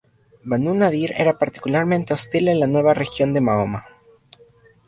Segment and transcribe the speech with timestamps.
[0.49, 3.85] Banu Nadir era particularmente hostil a la nueva religión de Mahoma.